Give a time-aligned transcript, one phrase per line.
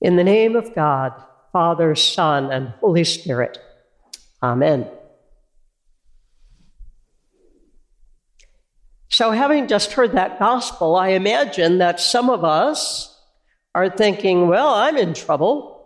[0.00, 1.12] In the name of God,
[1.52, 3.58] Father, Son, and Holy Spirit.
[4.42, 4.88] Amen.
[9.08, 13.18] So, having just heard that gospel, I imagine that some of us
[13.74, 15.76] are thinking, well, I'm in trouble.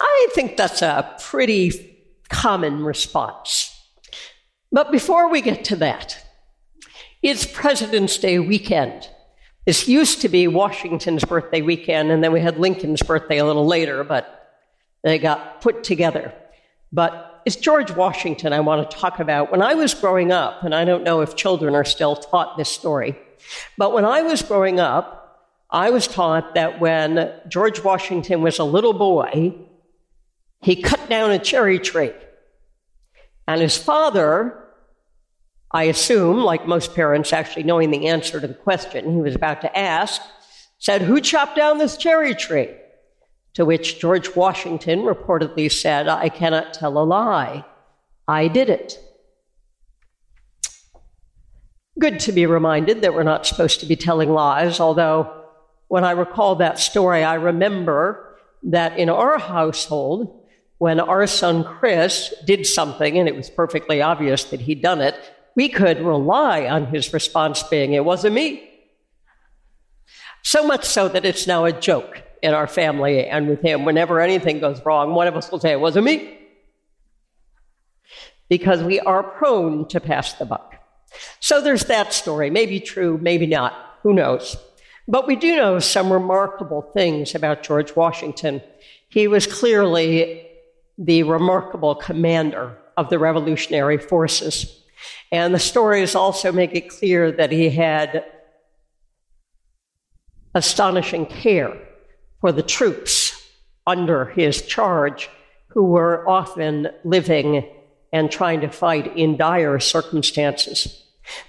[0.00, 1.98] I think that's a pretty
[2.28, 3.76] common response.
[4.72, 6.24] But before we get to that,
[7.22, 9.08] it's President's Day weekend.
[9.66, 13.66] This used to be Washington's birthday weekend, and then we had Lincoln's birthday a little
[13.66, 14.58] later, but
[15.02, 16.32] they got put together.
[16.92, 19.52] But it's George Washington I want to talk about.
[19.52, 22.70] When I was growing up, and I don't know if children are still taught this
[22.70, 23.18] story,
[23.76, 25.16] but when I was growing up,
[25.70, 29.54] I was taught that when George Washington was a little boy,
[30.62, 32.12] he cut down a cherry tree.
[33.46, 34.64] And his father
[35.72, 39.60] I assume, like most parents actually knowing the answer to the question he was about
[39.60, 40.20] to ask,
[40.78, 42.70] said, Who chopped down this cherry tree?
[43.54, 47.64] To which George Washington reportedly said, I cannot tell a lie.
[48.26, 48.98] I did it.
[51.98, 55.44] Good to be reminded that we're not supposed to be telling lies, although
[55.88, 60.46] when I recall that story, I remember that in our household,
[60.78, 65.14] when our son Chris did something and it was perfectly obvious that he'd done it,
[65.60, 68.66] we could rely on his response being, It wasn't me.
[70.42, 73.84] So much so that it's now a joke in our family and with him.
[73.84, 76.38] Whenever anything goes wrong, one of us will say, It wasn't me.
[78.48, 80.76] Because we are prone to pass the buck.
[81.40, 82.48] So there's that story.
[82.48, 83.74] Maybe true, maybe not.
[84.02, 84.56] Who knows?
[85.06, 88.62] But we do know some remarkable things about George Washington.
[89.10, 90.46] He was clearly
[90.96, 94.79] the remarkable commander of the revolutionary forces.
[95.32, 98.24] And the stories also make it clear that he had
[100.54, 101.76] astonishing care
[102.40, 103.36] for the troops
[103.86, 105.30] under his charge
[105.68, 107.68] who were often living
[108.12, 111.04] and trying to fight in dire circumstances.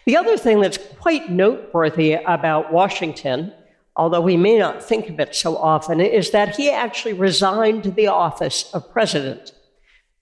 [0.05, 3.51] The other thing that's quite noteworthy about Washington,
[3.95, 8.07] although we may not think of it so often, is that he actually resigned the
[8.07, 9.53] office of president.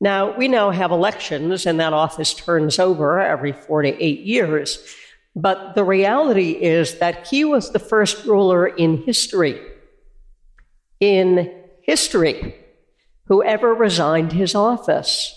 [0.01, 4.79] Now, we now have elections, and that office turns over every four to eight years.
[5.35, 9.59] But the reality is that he was the first ruler in history,
[10.99, 12.55] in history,
[13.25, 15.35] who ever resigned his office.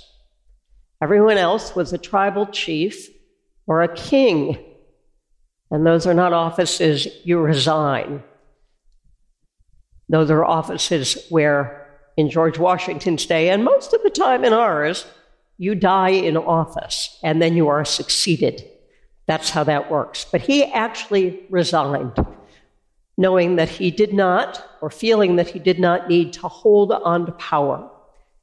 [1.02, 3.08] Everyone else was a tribal chief
[3.66, 4.58] or a king.
[5.70, 8.22] And those are not offices you resign.
[10.08, 11.81] Those are offices where
[12.16, 15.06] in George Washington's day, and most of the time in ours,
[15.58, 18.68] you die in office and then you are succeeded.
[19.26, 20.26] That's how that works.
[20.30, 22.14] But he actually resigned,
[23.16, 27.26] knowing that he did not, or feeling that he did not need to hold on
[27.26, 27.88] to power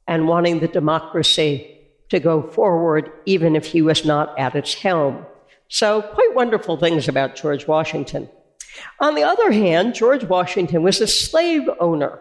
[0.06, 5.24] and wanting the democracy to go forward, even if he was not at its helm.
[5.68, 8.28] So, quite wonderful things about George Washington.
[8.98, 12.18] On the other hand, George Washington was a slave owner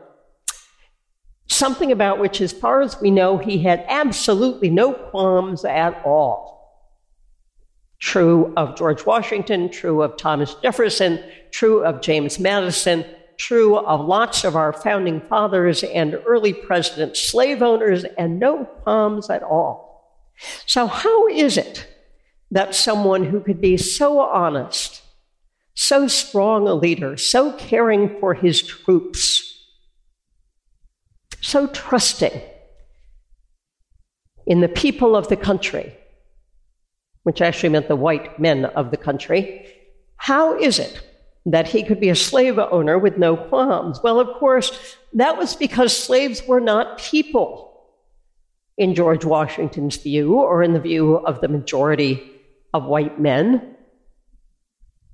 [1.50, 6.50] something about which, as far as we know, he had absolutely no qualms at all.
[8.00, 11.22] True of George Washington, true of Thomas Jefferson,
[11.52, 13.04] true of James Madison,
[13.38, 19.30] true of lots of our founding fathers and early presidents, slave owners, and no qualms
[19.30, 19.90] at all.
[20.66, 21.88] So, how is it
[22.52, 25.02] that someone who could be so honest,
[25.74, 29.49] so strong a leader, so caring for his troops,
[31.41, 32.41] so trusting
[34.45, 35.95] in the people of the country,
[37.23, 39.66] which actually meant the white men of the country,
[40.17, 41.01] how is it
[41.45, 44.00] that he could be a slave owner with no qualms?
[44.03, 47.69] Well, of course, that was because slaves were not people
[48.77, 52.31] in George Washington's view or in the view of the majority
[52.73, 53.75] of white men.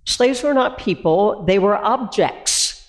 [0.05, 2.87] Slaves were not people, they were objects,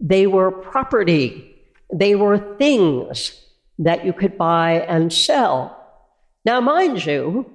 [0.00, 1.53] they were property.
[1.94, 3.40] They were things
[3.78, 5.80] that you could buy and sell.
[6.44, 7.48] Now, mind you,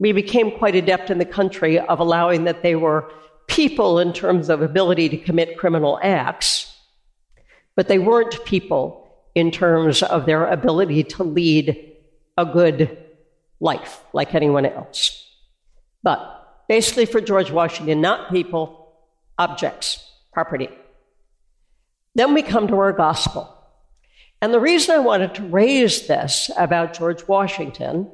[0.00, 3.08] we became quite adept in the country of allowing that they were
[3.46, 6.74] people in terms of ability to commit criminal acts,
[7.76, 11.92] but they weren't people in terms of their ability to lead
[12.36, 12.98] a good
[13.60, 15.24] life like anyone else.
[16.02, 18.92] But basically, for George Washington, not people,
[19.38, 20.68] objects, property.
[22.16, 23.50] Then we come to our gospel.
[24.44, 28.10] And the reason I wanted to raise this about George Washington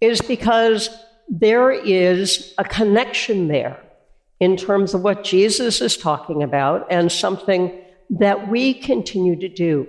[0.00, 0.88] is because
[1.28, 3.78] there is a connection there
[4.40, 7.70] in terms of what Jesus is talking about and something
[8.08, 9.86] that we continue to do.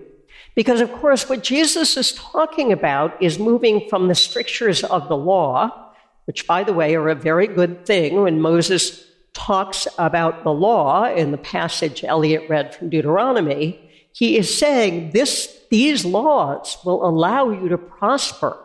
[0.54, 5.16] Because, of course, what Jesus is talking about is moving from the strictures of the
[5.16, 5.94] law,
[6.26, 11.06] which, by the way, are a very good thing when Moses talks about the law
[11.06, 13.80] in the passage Elliot read from Deuteronomy.
[14.12, 18.58] He is saying this, these laws will allow you to prosper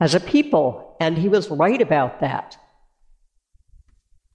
[0.00, 2.56] as a people, and he was right about that.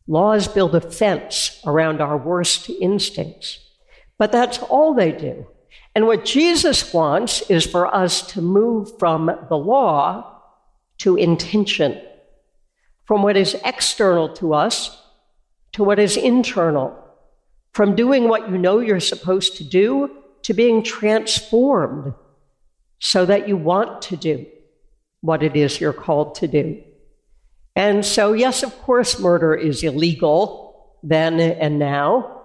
[0.06, 3.60] Laws build a fence around our worst instincts,
[4.19, 5.48] but that's all they do.
[5.95, 10.39] And what Jesus wants is for us to move from the law
[11.00, 12.00] to intention,
[13.06, 15.00] from what is external to us
[15.71, 16.95] to what is internal,
[17.71, 22.13] from doing what you know you're supposed to do to being transformed
[22.99, 24.45] so that you want to do
[25.21, 26.81] what it is you're called to do.
[27.75, 32.43] And so, yes, of course, murder is illegal then and now,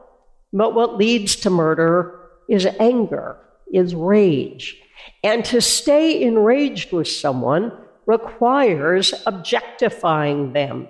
[0.52, 2.18] but what leads to murder
[2.48, 3.36] is anger,
[3.72, 4.80] is rage.
[5.22, 7.72] And to stay enraged with someone
[8.06, 10.88] requires objectifying them,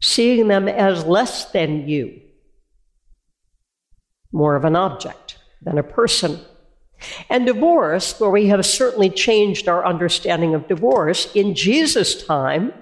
[0.00, 2.20] seeing them as less than you,
[4.32, 5.23] more of an object
[5.64, 6.40] than a person.
[7.28, 12.72] And divorce, where we have certainly changed our understanding of divorce, in Jesus' time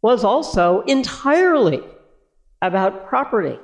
[0.00, 1.82] was also entirely
[2.60, 3.58] about property.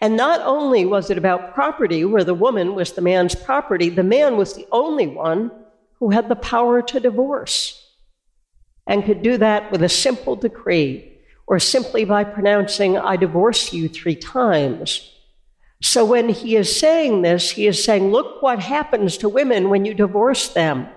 [0.00, 4.02] And not only was it about property, where the woman was the man's property, the
[4.02, 5.50] man was the only one
[5.98, 7.78] who had the power to divorce
[8.86, 11.12] and could do that with a simple decree
[11.46, 15.10] or simply by pronouncing, I divorce you three times.
[15.82, 19.84] So when he is saying this, he is saying, Look what happens to women when
[19.84, 20.88] you divorce them.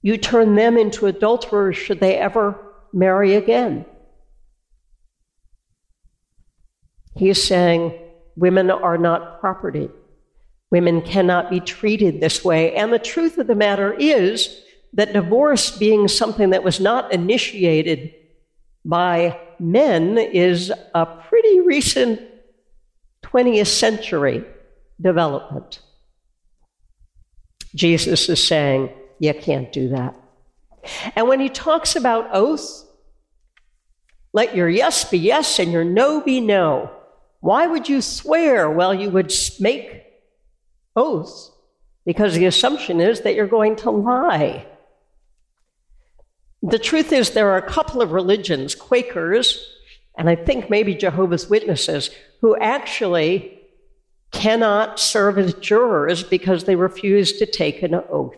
[0.00, 2.58] You turn them into adulterers should they ever
[2.92, 3.84] marry again.
[7.16, 7.98] He is saying
[8.36, 9.90] women are not property.
[10.70, 12.74] Women cannot be treated this way.
[12.76, 14.62] And the truth of the matter is
[14.92, 18.14] that divorce, being something that was not initiated
[18.84, 22.20] by men, is a pretty recent
[23.32, 24.44] 20th century
[25.00, 25.80] development.
[27.74, 30.16] Jesus is saying, you can't do that.
[31.14, 32.84] And when he talks about oath,
[34.32, 36.90] let your yes be yes and your no be no.
[37.40, 38.70] Why would you swear?
[38.70, 40.04] Well, you would make
[40.96, 41.50] oaths
[42.04, 44.66] because the assumption is that you're going to lie.
[46.62, 49.69] The truth is, there are a couple of religions, Quakers,
[50.16, 52.10] and I think maybe Jehovah's Witnesses,
[52.40, 53.58] who actually
[54.32, 58.36] cannot serve as jurors because they refuse to take an oath.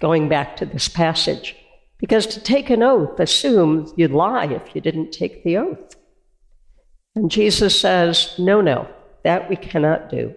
[0.00, 1.56] Going back to this passage,
[1.98, 5.96] because to take an oath assumes you'd lie if you didn't take the oath.
[7.14, 8.88] And Jesus says, no, no,
[9.22, 10.34] that we cannot do.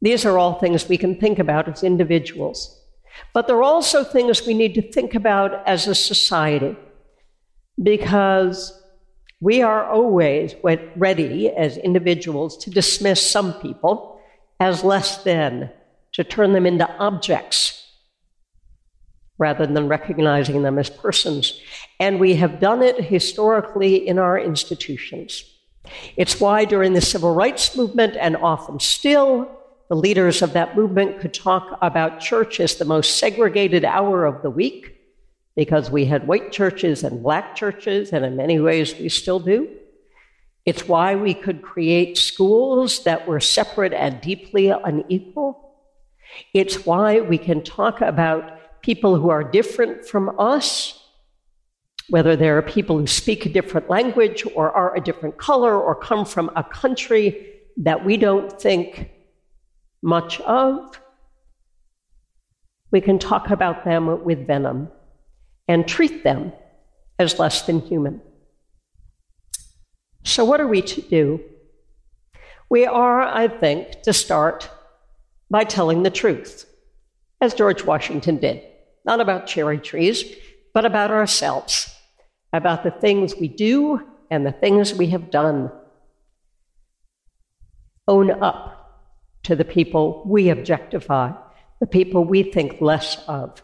[0.00, 2.80] These are all things we can think about as individuals.
[3.34, 6.76] But there are also things we need to think about as a society
[7.80, 8.82] because
[9.40, 14.20] we are always ready as individuals to dismiss some people
[14.60, 15.70] as less than,
[16.12, 17.78] to turn them into objects
[19.38, 21.60] rather than recognizing them as persons.
[21.98, 25.44] And we have done it historically in our institutions.
[26.16, 29.50] It's why during the civil rights movement, and often still,
[29.88, 34.42] the leaders of that movement could talk about church as the most segregated hour of
[34.42, 35.01] the week
[35.56, 39.68] because we had white churches and black churches, and in many ways we still do.
[40.64, 45.74] It's why we could create schools that were separate and deeply unequal.
[46.54, 50.98] It's why we can talk about people who are different from us,
[52.08, 56.24] whether they're people who speak a different language or are a different color or come
[56.24, 59.10] from a country that we don't think
[60.02, 61.00] much of,
[62.90, 64.90] we can talk about them with venom
[65.68, 66.52] and treat them
[67.18, 68.20] as less than human.
[70.24, 71.40] So, what are we to do?
[72.70, 74.70] We are, I think, to start
[75.50, 76.64] by telling the truth,
[77.40, 78.62] as George Washington did,
[79.04, 80.24] not about cherry trees,
[80.72, 81.94] but about ourselves,
[82.52, 84.00] about the things we do
[84.30, 85.70] and the things we have done.
[88.08, 88.82] Own up
[89.42, 91.32] to the people we objectify,
[91.80, 93.62] the people we think less of.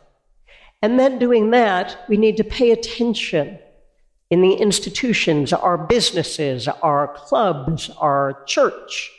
[0.81, 3.59] And then doing that, we need to pay attention
[4.31, 9.11] in the institutions, our businesses, our clubs, our church,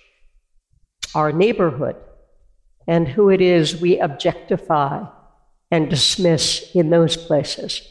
[1.16, 1.96] our neighborhood,
[2.88, 5.04] and who it is we objectify
[5.72, 7.82] and dismiss in those places.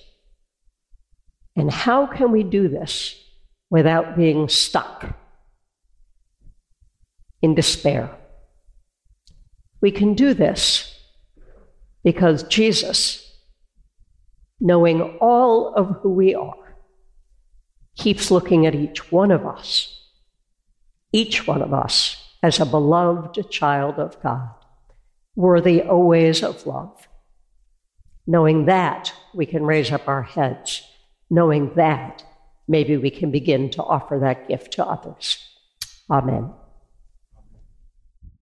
[1.56, 3.16] And how can we do this
[3.70, 5.14] without being stuck
[7.42, 8.10] in despair.
[9.80, 10.94] We can do this
[12.02, 13.27] because Jesus,
[14.60, 16.76] knowing all of who we are,
[17.96, 19.94] keeps looking at each one of us,
[21.12, 24.50] each one of us as a beloved child of God,
[25.34, 27.08] worthy always of love.
[28.26, 30.82] Knowing that, we can raise up our heads.
[31.30, 32.22] Knowing that,
[32.68, 35.42] maybe we can begin to offer that gift to others.
[36.10, 36.52] Amen.